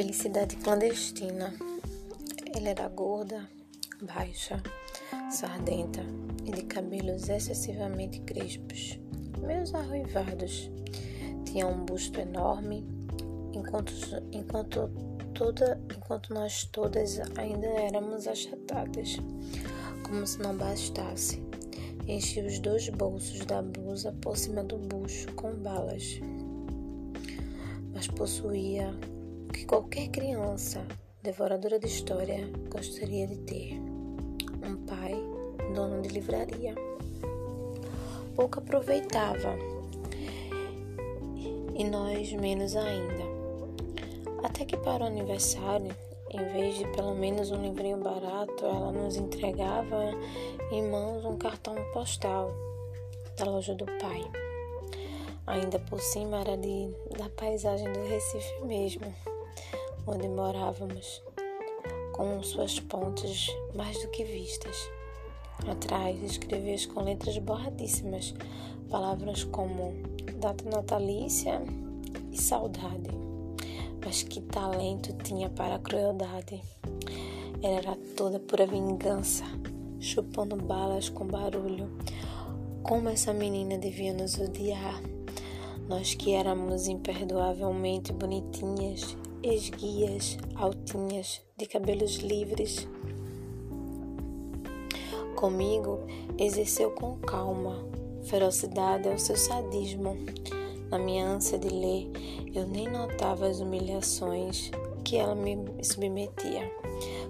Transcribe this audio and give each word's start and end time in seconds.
Felicidade 0.00 0.56
clandestina. 0.56 1.52
Ela 2.56 2.70
era 2.70 2.88
gorda, 2.88 3.46
baixa, 4.00 4.62
sardenta 5.30 6.00
e 6.42 6.52
de 6.52 6.62
cabelos 6.62 7.28
excessivamente 7.28 8.18
crespos, 8.20 8.98
meio 9.46 9.62
arruivados. 9.76 10.70
Tinha 11.44 11.66
um 11.66 11.84
busto 11.84 12.18
enorme, 12.18 12.82
enquanto, 13.52 13.92
enquanto, 14.32 14.90
toda, 15.34 15.78
enquanto 15.94 16.32
nós 16.32 16.64
todas 16.64 17.20
ainda 17.36 17.66
éramos 17.66 18.26
achatadas, 18.26 19.18
como 20.02 20.26
se 20.26 20.38
não 20.38 20.56
bastasse. 20.56 21.42
Enchi 22.08 22.40
os 22.40 22.58
dois 22.58 22.88
bolsos 22.88 23.44
da 23.44 23.60
blusa 23.60 24.16
por 24.22 24.34
cima 24.38 24.64
do 24.64 24.78
bucho 24.78 25.30
com 25.34 25.52
balas, 25.56 26.18
mas 27.92 28.06
possuía 28.06 28.94
que 29.52 29.64
qualquer 29.64 30.08
criança 30.08 30.86
devoradora 31.22 31.78
de 31.78 31.86
história 31.86 32.48
gostaria 32.70 33.26
de 33.26 33.36
ter. 33.38 33.74
Um 34.62 34.76
pai, 34.86 35.14
dono 35.74 36.00
de 36.02 36.08
livraria. 36.08 36.74
Pouco 38.34 38.60
aproveitava 38.60 39.56
e 41.74 41.84
nós 41.84 42.32
menos 42.32 42.76
ainda. 42.76 43.24
Até 44.44 44.64
que 44.64 44.76
para 44.76 45.04
o 45.04 45.06
aniversário, 45.06 45.94
em 46.30 46.44
vez 46.52 46.78
de 46.78 46.86
pelo 46.88 47.14
menos 47.14 47.50
um 47.50 47.60
livrinho 47.60 47.98
barato, 47.98 48.64
ela 48.64 48.92
nos 48.92 49.16
entregava 49.16 50.12
em 50.70 50.88
mãos 50.88 51.24
um 51.24 51.36
cartão 51.36 51.74
postal 51.92 52.50
da 53.36 53.44
loja 53.44 53.74
do 53.74 53.84
pai. 53.84 54.22
Ainda 55.46 55.78
por 55.80 56.00
cima 56.00 56.40
era 56.40 56.56
de, 56.56 56.94
da 57.18 57.28
paisagem 57.30 57.92
do 57.92 58.00
Recife 58.04 58.64
mesmo 58.64 59.29
onde 60.06 60.28
morávamos, 60.28 61.22
com 62.12 62.42
suas 62.42 62.80
pontes 62.80 63.48
mais 63.74 64.00
do 64.02 64.08
que 64.08 64.24
vistas. 64.24 64.76
Atrás 65.68 66.22
escrevias 66.22 66.86
com 66.86 67.02
letras 67.02 67.36
borradíssimas 67.38 68.34
palavras 68.90 69.44
como 69.44 69.92
data 70.38 70.68
natalícia 70.68 71.62
e 72.32 72.40
saudade. 72.40 73.10
Mas 74.04 74.22
que 74.22 74.40
talento 74.40 75.12
tinha 75.22 75.50
para 75.50 75.76
a 75.76 75.78
crueldade! 75.78 76.62
Ela 77.62 77.76
era 77.76 77.96
toda 78.16 78.40
pura 78.40 78.66
vingança, 78.66 79.44
chupando 80.00 80.56
balas 80.56 81.10
com 81.10 81.26
barulho. 81.26 81.90
Como 82.82 83.10
essa 83.10 83.34
menina 83.34 83.76
devia 83.76 84.14
nos 84.14 84.38
odiar! 84.38 85.00
Nós 85.86 86.14
que 86.14 86.32
éramos 86.32 86.86
imperdoavelmente 86.86 88.12
bonitinhas 88.12 89.16
esguias, 89.42 90.36
altinhas, 90.54 91.40
de 91.56 91.66
cabelos 91.66 92.16
livres. 92.16 92.86
Comigo 95.34 96.00
exerceu 96.38 96.90
com 96.90 97.16
calma, 97.16 97.82
ferocidade 98.24 99.08
ao 99.08 99.18
seu 99.18 99.36
sadismo. 99.36 100.16
Na 100.90 100.98
minha 100.98 101.26
ânsia 101.26 101.58
de 101.58 101.68
ler, 101.68 102.10
eu 102.54 102.66
nem 102.66 102.88
notava 102.88 103.46
as 103.46 103.60
humilhações 103.60 104.70
que 105.04 105.16
ela 105.16 105.34
me 105.34 105.56
submetia. 105.82 106.70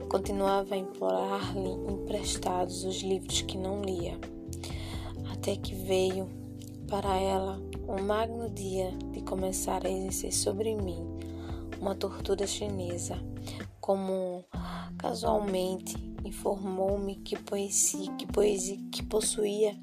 Continuava 0.08 0.74
a 0.74 0.78
implorar-lhe 0.78 1.70
emprestados 1.92 2.84
os 2.84 3.02
livros 3.02 3.42
que 3.42 3.56
não 3.56 3.82
lia, 3.82 4.18
até 5.30 5.54
que 5.54 5.74
veio 5.74 6.28
para 6.88 7.16
ela 7.16 7.62
o 7.86 8.02
magno 8.02 8.50
dia 8.50 8.90
de 9.12 9.20
começar 9.20 9.86
a 9.86 9.90
exercer 9.90 10.32
sobre 10.32 10.74
mim 10.74 11.09
uma 11.80 11.94
tortura 11.94 12.46
chinesa, 12.46 13.16
como 13.80 14.44
casualmente 14.98 15.96
informou-me 16.24 17.16
que 17.16 17.36
que 18.18 18.26
que 18.90 19.02
possuía 19.02 19.74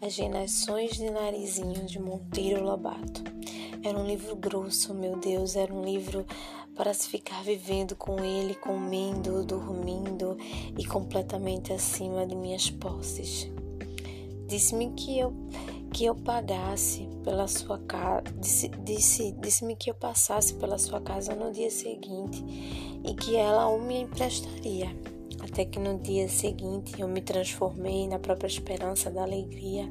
as 0.00 0.14
gerações 0.14 0.92
de 0.92 1.08
narizinho 1.10 1.86
de 1.86 2.00
Monteiro 2.00 2.62
Lobato. 2.62 3.22
Era 3.82 3.96
um 3.96 4.06
livro 4.06 4.34
grosso, 4.34 4.92
meu 4.92 5.16
Deus, 5.16 5.54
era 5.54 5.72
um 5.72 5.84
livro 5.84 6.26
para 6.74 6.92
se 6.92 7.08
ficar 7.08 7.42
vivendo 7.42 7.96
com 7.96 8.22
ele, 8.24 8.54
comendo, 8.54 9.44
dormindo 9.44 10.36
e 10.76 10.84
completamente 10.84 11.72
acima 11.72 12.26
de 12.26 12.34
minhas 12.34 12.70
posses. 12.70 13.50
Disse-me 14.46 14.90
que 14.92 15.18
eu 15.18 15.32
que 15.92 16.04
eu 16.04 16.14
pagasse 16.14 17.08
pela 17.24 17.48
sua 17.48 17.78
casa, 17.78 18.22
disse, 18.38 18.68
disse, 18.84 19.32
disse-me 19.32 19.74
que 19.74 19.90
eu 19.90 19.94
passasse 19.94 20.54
pela 20.54 20.78
sua 20.78 21.00
casa 21.00 21.34
no 21.34 21.50
dia 21.52 21.70
seguinte 21.70 22.44
e 23.04 23.14
que 23.14 23.36
ela 23.36 23.68
o 23.68 23.80
me 23.80 24.02
emprestaria. 24.02 24.88
Até 25.40 25.64
que 25.64 25.78
no 25.78 25.98
dia 25.98 26.28
seguinte 26.28 27.00
eu 27.00 27.08
me 27.08 27.20
transformei 27.20 28.06
na 28.06 28.18
própria 28.18 28.48
esperança 28.48 29.10
da 29.10 29.22
alegria 29.22 29.88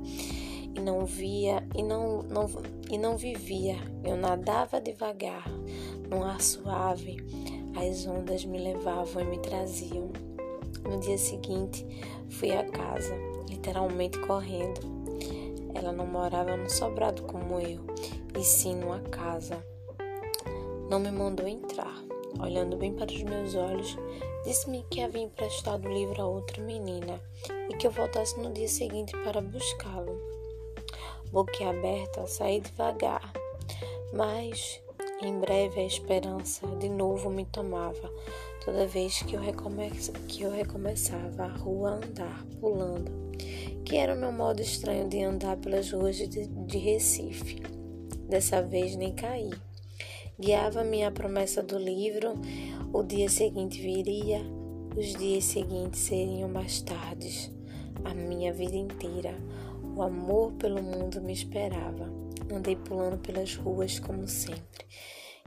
e 0.76 0.80
não 0.80 1.06
via 1.06 1.68
e 1.76 1.82
não, 1.82 2.22
não, 2.24 2.48
e 2.92 2.98
não 2.98 3.18
vivia. 3.18 3.78
Eu 4.04 4.16
nadava 4.18 4.80
devagar, 4.80 5.50
num 6.10 6.24
ar 6.24 6.42
suave, 6.42 7.18
as 7.76 8.06
ondas 8.06 8.46
me 8.46 8.60
levavam 8.60 9.24
e 9.24 9.26
me 9.26 9.40
traziam. 9.40 10.12
No 10.84 11.00
dia 11.00 11.18
seguinte 11.18 11.86
fui 12.30 12.52
à 12.52 12.64
casa, 12.64 13.16
literalmente 13.50 14.20
correndo 14.20 14.97
ela 15.78 15.92
não 15.92 16.08
morava 16.08 16.58
no 16.58 16.70
sobrado 16.70 17.24
como 17.24 17.60
eu, 17.60 17.80
e 18.38 18.44
sim 18.44 18.76
numa 18.76 19.00
casa. 19.00 19.64
Não 20.90 21.00
me 21.00 21.12
mandou 21.12 21.48
entrar. 21.48 22.04
Olhando 22.40 22.78
bem 22.78 22.94
para 22.94 23.12
os 23.12 23.24
meus 23.24 23.56
olhos, 23.56 23.98
disse-me 24.44 24.86
que 24.90 25.02
havia 25.02 25.24
emprestado 25.24 25.88
o 25.88 25.92
livro 25.92 26.22
a 26.22 26.28
outra 26.28 26.62
menina 26.62 27.22
e 27.70 27.76
que 27.76 27.88
eu 27.88 27.92
voltasse 27.92 28.40
no 28.40 28.52
dia 28.52 28.68
seguinte 28.68 29.12
para 29.24 29.42
buscá-lo. 29.42 30.20
Boquiaberta, 31.32 32.26
saí 32.28 32.62
devagar, 32.62 33.34
mas 34.14 34.82
em 35.22 35.40
breve 35.40 35.82
a 35.82 35.86
esperança 35.86 36.68
de 36.78 36.90
novo 36.90 37.30
me 37.30 37.46
tomava, 37.46 38.12
toda 38.68 38.86
vez 38.86 39.22
que 39.22 39.34
eu, 39.34 39.42
que 40.28 40.42
eu 40.42 40.52
recomeçava 40.52 41.44
a 41.46 41.48
rua 41.48 41.92
a 41.92 41.96
andar, 42.06 42.46
pulando 42.60 43.10
que 43.86 43.96
era 43.96 44.14
o 44.14 44.20
meu 44.20 44.34
modo 44.34 44.62
estranho 44.62 45.08
de 45.08 45.24
andar 45.24 45.56
pelas 45.56 45.90
ruas 45.90 46.18
de, 46.18 46.28
de 46.28 46.78
Recife. 46.78 47.62
Dessa 48.28 48.62
vez 48.62 48.94
nem 48.98 49.16
caí. 49.16 49.52
Guiava-me 50.38 51.06
a 51.06 51.12
promessa 51.12 51.64
do 51.64 51.80
livro, 51.80 52.34
o 52.92 53.04
dia 53.04 53.30
seguinte 53.30 53.82
viria, 53.82 54.42
os 54.98 55.16
dias 55.16 55.46
seguintes 55.46 56.02
seriam 56.02 56.50
mais 56.50 56.82
tardes. 56.82 57.50
A 58.04 58.14
minha 58.14 58.52
vida 58.52 58.76
inteira, 58.76 59.34
o 59.96 60.02
amor 60.02 60.52
pelo 60.56 60.84
mundo 60.84 61.22
me 61.22 61.32
esperava. 61.32 62.12
Andei 62.54 62.76
pulando 62.76 63.18
pelas 63.20 63.56
ruas 63.56 63.98
como 63.98 64.28
sempre 64.28 64.86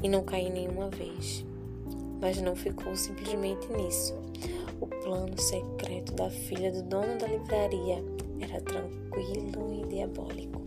e 0.02 0.08
não 0.08 0.24
caí 0.24 0.48
nenhuma 0.48 0.88
vez. 0.88 1.44
Mas 2.20 2.40
não 2.40 2.54
ficou 2.54 2.94
simplesmente 2.94 3.66
nisso. 3.72 4.14
O 4.80 4.86
plano 4.86 5.38
secreto 5.38 6.12
da 6.14 6.30
filha 6.30 6.72
do 6.72 6.82
dono 6.82 7.18
da 7.18 7.26
livraria 7.26 8.02
era 8.40 8.60
tranquilo 8.60 9.72
e 9.72 9.88
diabólico. 9.88 10.60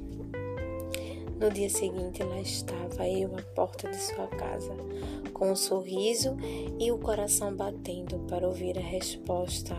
No 1.40 1.52
dia 1.52 1.70
seguinte, 1.70 2.24
lá 2.24 2.40
estava 2.40 3.10
eu 3.10 3.36
à 3.36 3.42
porta 3.54 3.90
de 3.90 3.98
sua 3.98 4.28
casa, 4.28 4.74
com 5.34 5.52
um 5.52 5.56
sorriso 5.56 6.38
e 6.80 6.92
o 6.92 6.98
coração 6.98 7.54
batendo 7.54 8.20
para 8.30 8.48
ouvir 8.48 8.78
a 8.78 8.82
resposta. 8.82 9.76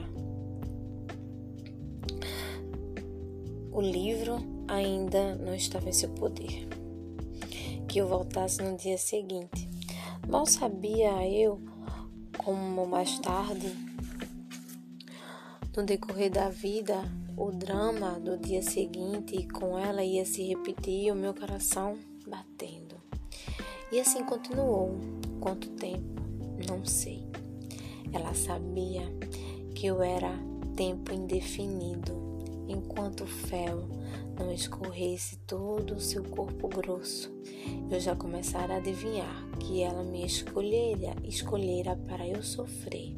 O 3.72 3.80
livro 3.80 4.36
ainda 4.68 5.36
não 5.36 5.54
estava 5.54 5.88
em 5.88 5.92
seu 5.92 6.10
poder. 6.10 6.68
Que 7.88 8.00
eu 8.00 8.08
voltasse 8.08 8.62
no 8.62 8.76
dia 8.76 8.98
seguinte. 8.98 9.73
Mal 10.28 10.46
sabia 10.46 11.28
eu 11.28 11.60
como 12.38 12.86
mais 12.86 13.18
tarde, 13.18 13.72
no 15.76 15.84
decorrer 15.84 16.30
da 16.30 16.48
vida, 16.48 17.02
o 17.36 17.50
drama 17.50 18.18
do 18.20 18.36
dia 18.36 18.62
seguinte 18.62 19.46
com 19.48 19.78
ela 19.78 20.02
ia 20.02 20.24
se 20.24 20.42
repetir, 20.42 21.12
o 21.12 21.16
meu 21.16 21.34
coração 21.34 21.98
batendo. 22.26 22.96
E 23.92 24.00
assim 24.00 24.24
continuou. 24.24 24.98
Quanto 25.40 25.68
tempo? 25.70 26.22
Não 26.68 26.84
sei. 26.84 27.26
Ela 28.12 28.34
sabia 28.34 29.02
que 29.74 29.86
eu 29.86 30.02
era 30.02 30.32
tempo 30.74 31.12
indefinido, 31.12 32.12
enquanto 32.68 33.24
o 33.24 33.26
fel 33.26 33.88
não 34.38 34.52
escorresse 34.52 35.36
todo 35.46 35.94
o 35.94 36.00
seu 36.00 36.22
corpo 36.24 36.68
grosso. 36.68 37.32
Eu 37.90 38.00
já 38.00 38.16
começara 38.16 38.74
a 38.74 38.76
adivinhar 38.78 39.48
que 39.60 39.82
ela 39.82 40.02
me 40.02 40.24
escolhera, 40.24 41.14
escolhera 41.22 41.96
para 42.08 42.26
eu 42.26 42.42
sofrer. 42.42 43.16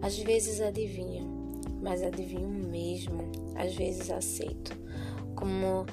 Às 0.00 0.18
vezes 0.18 0.60
adivinho, 0.60 1.60
mas 1.82 2.02
adivinho 2.02 2.48
mesmo, 2.48 3.30
às 3.56 3.74
vezes 3.74 4.10
aceito, 4.10 4.76
como 5.34 5.86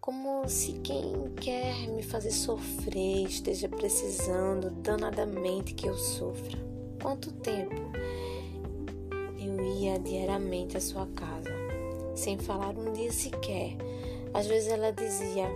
como 0.00 0.48
se 0.48 0.72
quem 0.80 1.30
quer 1.36 1.86
me 1.90 2.02
fazer 2.02 2.30
sofrer 2.30 3.26
esteja 3.26 3.68
precisando 3.68 4.70
danadamente 4.70 5.74
que 5.74 5.86
eu 5.86 5.94
sofra. 5.94 6.58
Quanto 7.02 7.30
tempo 7.32 7.74
eu 9.38 9.64
ia 9.78 9.98
diariamente 9.98 10.78
à 10.78 10.80
sua 10.80 11.06
casa, 11.08 11.59
sem 12.20 12.38
falar 12.38 12.76
um 12.76 12.92
dia 12.92 13.12
sequer. 13.12 13.76
Às 14.32 14.46
vezes 14.46 14.70
ela 14.70 14.92
dizia: 14.92 15.46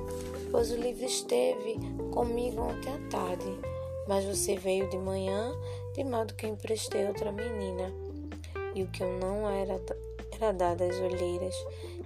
Pois 0.51 0.71
o 0.71 0.77
livro 0.77 1.05
esteve 1.05 1.79
comigo 2.13 2.61
ontem 2.63 2.93
à 2.93 3.09
tarde, 3.09 3.59
mas 4.09 4.25
você 4.25 4.57
veio 4.57 4.89
de 4.91 4.99
manhã, 4.99 5.53
de 5.95 6.05
modo 6.05 6.35
que 6.35 6.47
emprestei 6.47 7.07
outra 7.07 7.31
menina. 7.31 7.93
E 8.75 8.83
o 8.83 8.89
que 8.89 9.03
eu 9.03 9.19
não 9.19 9.49
era 9.49 9.81
era 10.33 10.53
dada 10.53 10.85
às 10.85 10.97
olheiras 10.97 11.55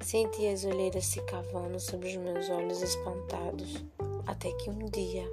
Senti 0.00 0.46
as 0.46 0.64
olheiras 0.64 1.06
se 1.06 1.20
cavando 1.22 1.78
sobre 1.78 2.08
os 2.08 2.16
meus 2.16 2.48
olhos 2.48 2.80
espantados, 2.80 3.84
até 4.26 4.50
que 4.52 4.70
um 4.70 4.86
dia, 4.86 5.28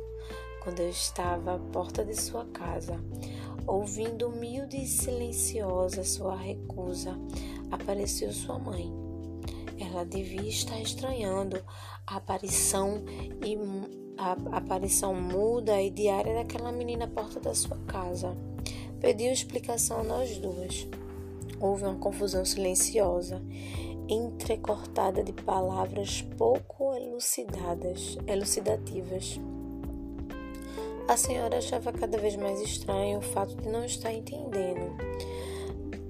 quando 0.62 0.82
eu 0.82 0.90
estava 0.90 1.56
à 1.56 1.60
porta 1.60 2.04
de 2.04 2.20
sua 2.20 2.46
casa, 2.46 3.00
ouvindo 3.68 4.28
humilde 4.28 4.78
e 4.78 4.88
silenciosa 4.88 6.04
sua 6.04 6.36
recusa, 6.36 7.16
apareceu 7.72 8.34
sua 8.34 8.58
mãe. 8.58 9.05
Ela 9.80 10.06
devia 10.06 10.48
estar 10.48 10.80
estranhando 10.80 11.64
a 12.08 12.18
aparição 12.18 13.04
e 13.44 13.58
a 14.18 14.58
aparição 14.58 15.14
muda 15.14 15.82
e 15.82 15.90
diária 15.90 16.36
daquela 16.36 16.72
menina 16.72 17.06
à 17.06 17.08
porta 17.08 17.40
da 17.40 17.54
sua 17.54 17.78
casa. 17.88 18.36
Pediu 19.00 19.32
explicação 19.32 20.00
a 20.02 20.04
nós 20.04 20.38
duas. 20.38 20.88
Houve 21.60 21.84
uma 21.84 21.96
confusão 21.96 22.44
silenciosa 22.46 23.42
entrecortada 24.08 25.24
de 25.24 25.34
palavras 25.34 26.22
pouco 26.38 26.94
elucidadas, 26.96 28.18
elucidativas. 28.28 29.40
A 31.08 31.18
senhora 31.18 31.58
achava 31.58 31.92
cada 31.92 32.18
vez 32.18 32.36
mais 32.36 32.62
estranho 32.62 33.20
o 33.20 33.22
fato 33.22 33.56
de 33.56 33.68
não 33.70 33.86
estar 33.86 34.12
entendendo, 34.12 34.96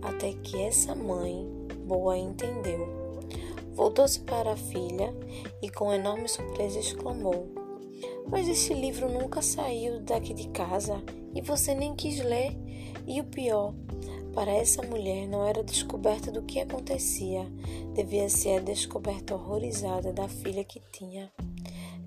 até 0.01 0.33
que 0.33 0.61
essa 0.61 0.95
mãe 0.95 1.47
boa 1.85 2.17
entendeu. 2.17 3.04
Voltou-se 3.75 4.21
para 4.21 4.53
a 4.53 4.57
filha 4.57 5.13
e, 5.61 5.69
com 5.69 5.93
enorme 5.93 6.29
surpresa, 6.29 6.79
exclamou: 6.79 7.47
Mas 8.27 8.47
esse 8.47 8.73
livro 8.73 9.09
nunca 9.09 9.41
saiu 9.41 9.99
daqui 9.99 10.33
de 10.33 10.47
casa 10.47 11.03
e 11.33 11.41
você 11.41 11.75
nem 11.75 11.93
quis 11.93 12.23
ler. 12.23 12.55
E 13.05 13.21
o 13.21 13.25
pior, 13.25 13.73
para 14.33 14.51
essa 14.51 14.81
mulher 14.81 15.27
não 15.27 15.45
era 15.45 15.61
descoberta 15.61 16.31
do 16.31 16.41
que 16.41 16.59
acontecia, 16.59 17.45
devia 17.93 18.29
ser 18.29 18.57
a 18.57 18.61
descoberta 18.61 19.35
horrorizada 19.35 20.11
da 20.11 20.27
filha 20.27 20.63
que 20.63 20.81
tinha. 20.91 21.31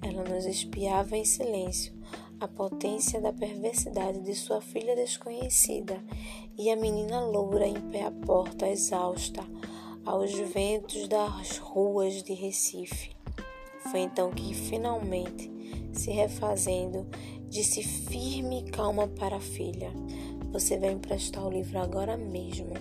Ela 0.02 0.24
nos 0.24 0.46
espiava 0.46 1.16
em 1.16 1.24
silêncio, 1.24 1.92
a 2.40 2.48
potência 2.48 3.20
da 3.20 3.32
perversidade 3.32 4.20
de 4.20 4.34
sua 4.34 4.60
filha 4.60 4.96
desconhecida 4.96 6.02
e 6.56 6.70
a 6.70 6.76
menina 6.76 7.20
loura 7.20 7.66
em 7.66 7.80
pé 7.90 8.04
à 8.04 8.10
porta, 8.10 8.68
exausta, 8.68 9.44
aos 10.04 10.32
ventos 10.32 11.08
das 11.08 11.58
ruas 11.58 12.22
de 12.22 12.32
Recife. 12.32 13.10
Foi 13.90 14.00
então 14.00 14.30
que, 14.30 14.54
finalmente, 14.54 15.50
se 15.92 16.10
refazendo, 16.10 17.06
disse 17.48 17.82
firme 17.82 18.60
e 18.60 18.70
calma 18.70 19.08
para 19.08 19.36
a 19.36 19.40
filha: 19.40 19.92
você 20.52 20.78
vai 20.78 20.92
emprestar 20.92 21.46
o 21.46 21.50
livro 21.50 21.78
agora 21.78 22.16
mesmo. 22.16 22.72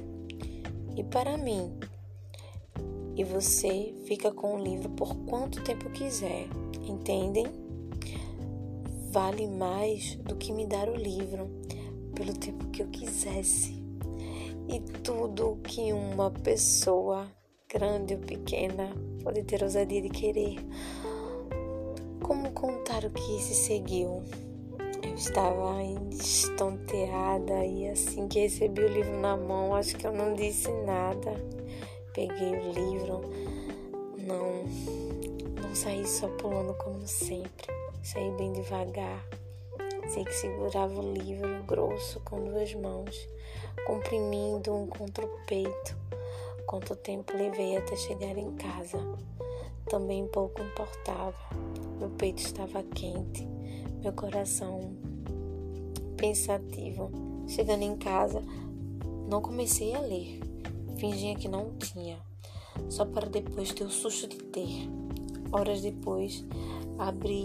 E 0.96 1.04
para 1.04 1.38
mim. 1.38 1.72
E 3.16 3.24
você 3.24 3.96
fica 4.06 4.32
com 4.32 4.56
o 4.56 4.64
livro 4.64 4.90
por 4.90 5.16
quanto 5.26 5.64
tempo 5.64 5.90
quiser. 5.90 6.48
Entendem? 6.88 7.48
Vale 9.12 9.48
mais 9.48 10.16
do 10.18 10.36
que 10.36 10.52
me 10.52 10.66
dar 10.66 10.88
o 10.88 10.96
livro 10.96 11.50
pelo 12.14 12.34
tempo 12.34 12.68
que 12.68 12.82
eu 12.82 12.88
quisesse. 12.88 13.77
E 14.68 14.80
tudo 15.02 15.60
que 15.64 15.94
uma 15.94 16.30
pessoa, 16.30 17.28
grande 17.70 18.16
ou 18.16 18.20
pequena, 18.20 18.92
pode 19.24 19.44
ter 19.44 19.64
ousadia 19.64 20.02
de 20.02 20.10
querer. 20.10 20.56
Como 22.22 22.52
contar 22.52 23.06
o 23.06 23.10
que 23.10 23.42
se 23.42 23.54
seguiu? 23.54 24.24
estava 25.18 25.84
estonteada 26.12 27.66
e 27.66 27.90
assim 27.90 28.28
que 28.28 28.40
recebi 28.40 28.84
o 28.84 28.88
livro 28.88 29.20
na 29.20 29.36
mão, 29.36 29.76
acho 29.76 29.96
que 29.96 30.06
eu 30.06 30.14
não 30.14 30.34
disse 30.34 30.72
nada. 30.86 31.34
Peguei 32.14 32.52
o 32.52 32.72
livro, 32.72 33.22
não, 34.20 34.64
não 35.62 35.76
saí 35.76 36.06
só 36.08 36.28
pulando 36.30 36.74
como 36.76 37.08
sempre, 37.08 37.68
saí 38.04 38.30
bem 38.32 38.54
devagar. 38.54 39.24
Sei 40.08 40.24
que 40.24 40.34
segurava 40.34 41.00
o 41.00 41.14
livro 41.14 41.64
grosso 41.64 42.20
com 42.22 42.44
duas 42.44 42.74
mãos, 42.74 43.28
comprimindo 43.86 44.74
um 44.74 44.88
contra 44.88 45.26
o 45.26 45.46
peito. 45.46 45.98
Quanto 46.66 46.96
tempo 46.96 47.36
levei 47.36 47.78
até 47.78 47.96
chegar 47.96 48.38
em 48.38 48.54
casa, 48.56 49.00
também 49.90 50.28
pouco 50.28 50.62
importava. 50.62 51.38
Meu 52.00 52.10
peito 52.10 52.42
estava 52.42 52.84
quente 52.84 53.48
meu 54.02 54.14
coração 54.14 54.96
pensativo. 56.16 57.12
Chegando 57.48 57.84
em 57.84 57.96
casa, 57.96 58.42
não 59.30 59.42
comecei 59.42 59.94
a 59.94 60.00
ler, 60.00 60.40
fingia 60.98 61.36
que 61.36 61.48
não 61.48 61.72
tinha, 61.78 62.18
só 62.90 63.06
para 63.06 63.28
depois 63.28 63.72
ter 63.72 63.84
o 63.84 63.90
susto 63.90 64.28
de 64.28 64.38
ter. 64.38 64.90
Horas 65.52 65.82
depois, 65.82 66.46
abri, 66.98 67.44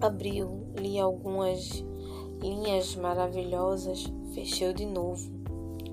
abriu, 0.00 0.61
li 0.76 0.98
algumas 0.98 1.84
linhas 2.40 2.94
maravilhosas, 2.96 4.12
fechei 4.34 4.72
de 4.72 4.86
novo. 4.86 5.30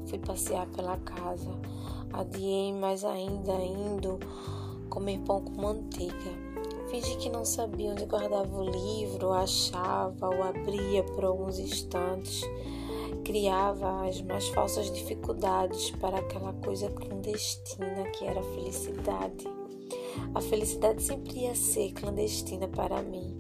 Fui 0.08 0.18
passear 0.18 0.68
pela 0.68 0.98
casa, 0.98 1.52
adiei 2.14 2.74
mais 2.74 3.04
ainda 3.06 3.54
indo 3.54 4.20
comer 4.90 5.20
pão 5.20 5.42
com 5.42 5.62
manteiga 5.62 6.50
Fingi 6.90 7.18
que 7.18 7.30
não 7.30 7.46
sabia 7.46 7.92
onde 7.92 8.06
guardava 8.06 8.52
o 8.52 8.68
livro, 8.68 9.32
achava 9.32 10.28
ou 10.28 10.42
abria 10.42 11.04
por 11.04 11.24
alguns 11.24 11.60
instantes. 11.60 12.42
Criava 13.24 14.08
as 14.08 14.20
mais 14.24 14.48
falsas 14.50 14.92
dificuldades 14.92 15.92
para 15.92 16.18
aquela 16.18 16.52
coisa 16.54 16.90
clandestina 16.90 18.10
que 18.18 18.26
era 18.26 18.40
a 18.40 18.54
felicidade. 18.56 19.46
A 20.34 20.42
felicidade 20.42 21.04
sempre 21.04 21.42
ia 21.42 21.54
ser 21.54 21.92
clandestina 21.94 22.68
para 22.68 23.04
mim. 23.04 23.39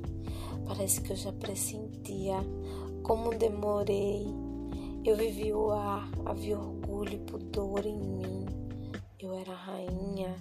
Parece 0.70 1.02
que 1.02 1.14
eu 1.14 1.16
já 1.16 1.32
pressentia 1.34 2.36
como 3.02 3.34
demorei. 3.34 4.24
Eu 5.04 5.18
vivi 5.18 5.52
o 5.52 5.72
ar, 5.72 6.08
havia 6.28 6.60
orgulho 6.60 7.14
e 7.14 7.18
pudor 7.18 7.84
em 7.88 7.98
mim. 7.98 8.46
Eu 9.20 9.34
era 9.34 9.52
rainha, 9.52 10.36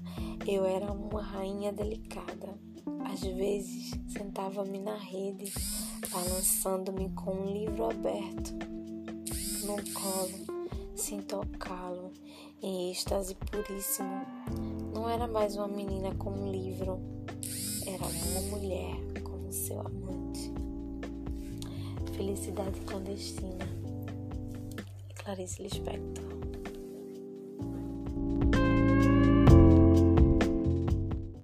eu 0.47 0.67
era 0.67 0.93
uma 0.93 1.23
rainha 1.23 1.73
delicada. 1.73 2.59
Às 3.11 3.21
vezes 3.21 3.91
sentava-me 4.07 4.79
na 4.79 4.97
rede, 4.97 5.51
balançando-me 6.11 7.09
com 7.15 7.31
um 7.31 7.51
livro 7.51 7.87
aberto 7.87 8.53
no 9.65 9.77
colo, 9.95 10.69
sem 10.95 11.23
tocá-lo, 11.23 12.13
em 12.61 12.91
êxtase 12.91 13.35
puríssimo. 13.35 14.27
Não 14.95 15.09
era 15.09 15.27
mais 15.27 15.57
uma 15.57 15.69
menina 15.69 16.15
com 16.17 16.31
um 16.31 16.51
livro, 16.51 17.01
era 17.87 18.05
uma 18.05 18.59
mulher 18.59 19.09
seu 19.53 19.81
amante. 19.81 20.53
Felicidade 22.15 22.81
clandestina. 22.81 23.67
Clarice 25.15 25.63
Lispector. 25.63 26.38